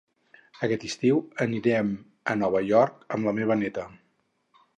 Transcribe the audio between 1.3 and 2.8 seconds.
anirem a Nova